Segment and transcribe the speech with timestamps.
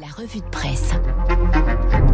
[0.00, 0.92] La revue de presse.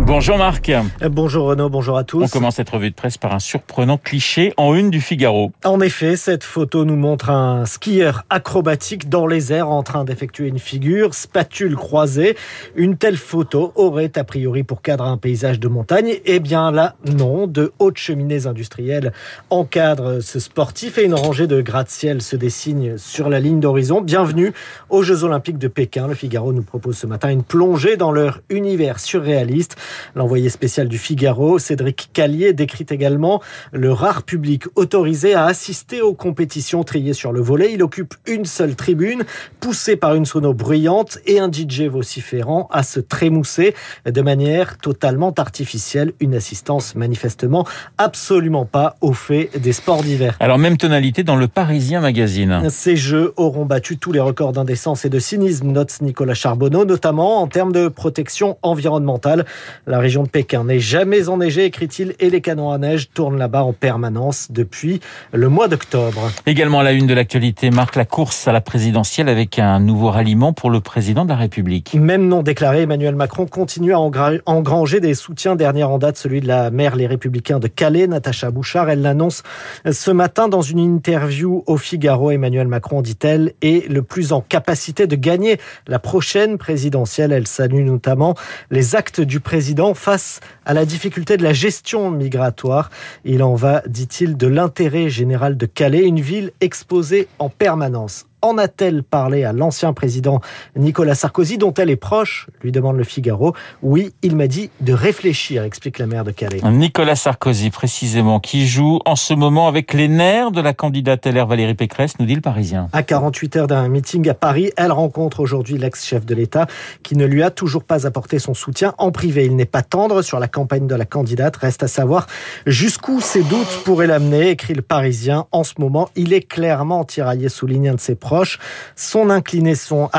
[0.00, 0.72] Bonjour Marc.
[1.08, 2.22] Bonjour Renaud, bonjour à tous.
[2.22, 5.52] On commence cette revue de presse par un surprenant cliché en une du Figaro.
[5.64, 10.48] En effet, cette photo nous montre un skieur acrobatique dans les airs en train d'effectuer
[10.48, 12.36] une figure, spatule croisée.
[12.74, 16.14] Une telle photo aurait a priori pour cadre un paysage de montagne.
[16.24, 17.46] Eh bien là, non.
[17.46, 19.12] De hautes cheminées industrielles
[19.50, 24.00] encadrent ce sportif et une rangée de gratte-ciel se dessine sur la ligne d'horizon.
[24.00, 24.52] Bienvenue
[24.88, 26.08] aux Jeux Olympiques de Pékin.
[26.08, 27.44] Le Figaro nous propose ce matin une
[27.76, 29.76] dans leur univers surréaliste.
[30.14, 36.14] L'envoyé spécial du Figaro, Cédric Callier, décrit également le rare public autorisé à assister aux
[36.14, 37.74] compétitions triées sur le volet.
[37.74, 39.24] Il occupe une seule tribune,
[39.60, 43.74] poussé par une sono bruyante et un DJ vociférant à se trémousser
[44.06, 46.14] de manière totalement artificielle.
[46.20, 47.66] Une assistance manifestement
[47.98, 50.36] absolument pas au fait des sports d'hiver.
[50.40, 52.70] Alors même tonalité dans le Parisien Magazine.
[52.70, 57.42] Ces jeux auront battu tous les records d'indécence et de cynisme, note Nicolas Charbonneau, notamment
[57.42, 59.46] en termes de protection environnementale.
[59.86, 63.62] La région de Pékin n'est jamais enneigée, écrit-il, et les canons à neige tournent là-bas
[63.62, 65.00] en permanence depuis
[65.32, 66.30] le mois d'octobre.
[66.44, 70.10] Également à la une de l'actualité marque la course à la présidentielle avec un nouveau
[70.10, 71.94] ralliement pour le président de la République.
[71.94, 75.56] Même non déclaré, Emmanuel Macron continue à engranger des soutiens.
[75.56, 78.90] Dernier en date, celui de la maire Les Républicains de Calais, Natacha Bouchard.
[78.90, 79.42] Elle l'annonce
[79.90, 82.30] ce matin dans une interview au Figaro.
[82.30, 87.32] Emmanuel Macron, dit-elle, est le plus en capacité de gagner la prochaine présidentielle.
[87.32, 88.34] Elle salue notamment
[88.70, 92.90] les actes du président face à la difficulté de la gestion migratoire.
[93.24, 98.58] Il en va, dit-il, de l'intérêt général de Calais, une ville exposée en permanence en
[98.58, 100.40] a-t-elle parlé à l'ancien président
[100.76, 103.54] Nicolas Sarkozy, dont elle est proche lui demande le Figaro.
[103.82, 106.60] Oui, il m'a dit de réfléchir, explique la maire de Calais.
[106.70, 111.46] Nicolas Sarkozy, précisément, qui joue en ce moment avec les nerfs de la candidate LR
[111.46, 112.88] Valérie Pécresse, nous dit le Parisien.
[112.92, 116.66] À 48 heures d'un meeting à Paris, elle rencontre aujourd'hui l'ex-chef de l'État
[117.02, 119.44] qui ne lui a toujours pas apporté son soutien en privé.
[119.44, 121.56] Il n'est pas tendre sur la campagne de la candidate.
[121.56, 122.26] Reste à savoir
[122.66, 125.46] jusqu'où ses doutes pourraient l'amener, écrit le Parisien.
[125.52, 128.58] En ce moment, il est clairement tiraillé, souligne un de ses proche.
[128.96, 130.10] Son inclination,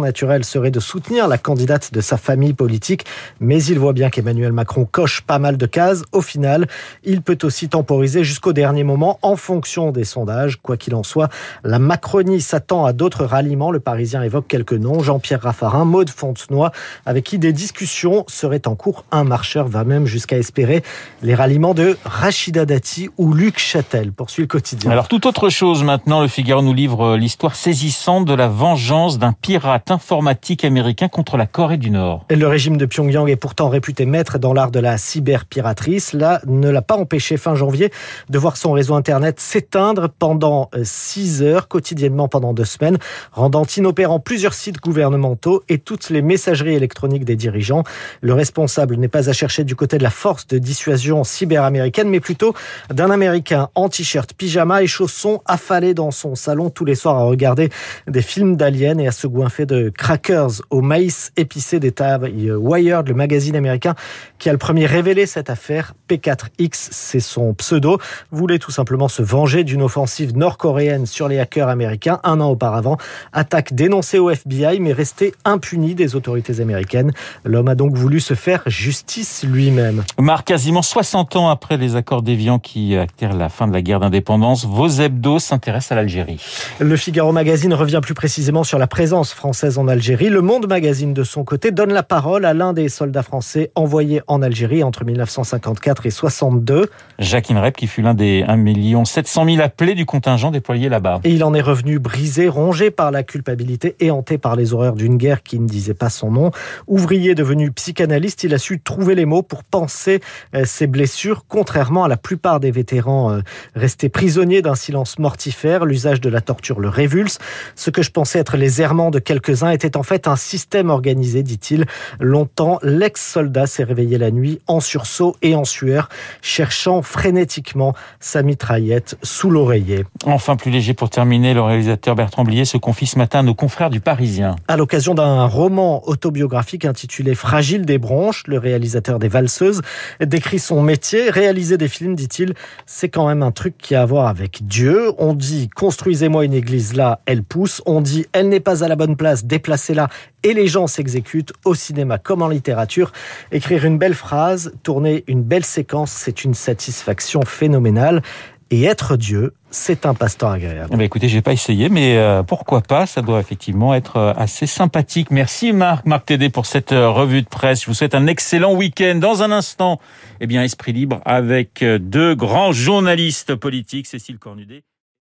[0.00, 3.06] naturelle serait de soutenir la candidate de sa famille politique,
[3.40, 6.02] mais il voit bien qu'Emmanuel Macron coche pas mal de cases.
[6.12, 6.66] Au final,
[7.02, 10.58] il peut aussi temporiser jusqu'au dernier moment en fonction des sondages.
[10.60, 11.30] Quoi qu'il en soit,
[11.64, 13.70] la Macronie s'attend à d'autres ralliements.
[13.70, 15.00] Le Parisien évoque quelques noms.
[15.00, 16.70] Jean-Pierre Raffarin, Maude Fontenoy,
[17.06, 19.06] avec qui des discussions seraient en cours.
[19.12, 20.82] Un marcheur va même jusqu'à espérer
[21.22, 24.12] les ralliements de Rachida Dati ou Luc Châtel.
[24.12, 24.90] Poursuit le quotidien.
[24.90, 29.18] Alors, tout autre chose maintenant, le Figaro nous livre l'histoire l'histoire saisissante de la vengeance
[29.18, 32.24] d'un pirate informatique américain contre la Corée du Nord.
[32.30, 36.00] Le régime de Pyongyang est pourtant réputé maître dans l'art de la cyberpiraterie.
[36.00, 37.92] Cela ne l'a pas empêché fin janvier
[38.30, 42.96] de voir son réseau Internet s'éteindre pendant 6 heures quotidiennement pendant deux semaines,
[43.32, 47.84] rendant inopérant plusieurs sites gouvernementaux et toutes les messageries électroniques des dirigeants.
[48.22, 52.20] Le responsable n'est pas à chercher du côté de la force de dissuasion cyber-américaine, mais
[52.20, 52.54] plutôt
[52.88, 57.25] d'un Américain en t-shirt, pyjama et chaussons affalé dans son salon tous les soirs à
[57.26, 57.70] regarder
[58.06, 62.30] des films d'aliens et à se goinfrer de crackers au maïs épicé des tables.
[62.30, 63.94] Wired, le magazine américain
[64.38, 67.98] qui a le premier révélé cette affaire, P4X, c'est son pseudo,
[68.30, 72.96] voulait tout simplement se venger d'une offensive nord-coréenne sur les hackers américains un an auparavant.
[73.32, 77.12] Attaque dénoncée au FBI mais restée impunie des autorités américaines.
[77.44, 80.04] L'homme a donc voulu se faire justice lui-même.
[80.18, 84.00] Marc, quasiment 60 ans après les accords d'Évian qui actèrent la fin de la guerre
[84.00, 86.40] d'indépendance, vos hebdos s'intéressent à l'Algérie.
[86.78, 90.28] Le Figaro Magazine revient plus précisément sur la présence française en Algérie.
[90.28, 94.20] Le Monde Magazine, de son côté, donne la parole à l'un des soldats français envoyés
[94.26, 96.90] en Algérie entre 1954 et 62.
[97.18, 101.20] Jacques Inrep, qui fut l'un des 1 700 000 appelés du contingent déployé là-bas.
[101.24, 104.94] Et il en est revenu brisé, rongé par la culpabilité et hanté par les horreurs
[104.94, 106.50] d'une guerre qui ne disait pas son nom.
[106.86, 110.20] Ouvrier devenu psychanalyste, il a su trouver les mots pour penser
[110.54, 113.40] euh, ses blessures, contrairement à la plupart des vétérans euh,
[113.74, 115.86] restés prisonniers d'un silence mortifère.
[115.86, 117.38] L'usage de la torture le révulse.
[117.76, 121.42] Ce que je pensais être les errements de quelques-uns était en fait un système organisé,
[121.42, 121.86] dit-il.
[122.18, 126.08] Longtemps, l'ex-soldat s'est réveillé la nuit en sursaut et en sueur,
[126.42, 130.04] cherchant frénétiquement sa mitraillette sous l'oreiller.
[130.24, 133.54] Enfin, plus léger pour terminer, le réalisateur Bertrand Blier se confie ce matin à nos
[133.54, 134.56] confrères du Parisien.
[134.66, 139.82] À l'occasion d'un roman autobiographique intitulé Fragile des bronches, le réalisateur des Valseuses
[140.20, 141.30] décrit son métier.
[141.30, 142.54] Réaliser des films, dit-il,
[142.84, 145.12] c'est quand même un truc qui a à voir avec Dieu.
[145.18, 147.82] On dit construisez-moi une église là, elle pousse.
[147.86, 150.08] On dit elle n'est pas à la bonne place, déplacez-la
[150.42, 153.12] et les gens s'exécutent au cinéma comme en littérature.
[153.52, 158.22] Écrire une belle phrase, tourner une belle séquence, c'est une satisfaction phénoménale.
[158.70, 160.90] Et être Dieu, c'est un passe-temps agréable.
[160.92, 163.06] Eh ben écoutez, j'ai pas essayé, mais euh, pourquoi pas?
[163.06, 165.30] Ça doit effectivement être euh, assez sympathique.
[165.30, 167.82] Merci Marc, Marc Tédé pour cette euh, revue de presse.
[167.82, 169.18] Je vous souhaite un excellent week-end.
[169.20, 170.00] Dans un instant,
[170.40, 174.82] eh bien, Esprit Libre avec deux grands journalistes politiques, Cécile Cornudet.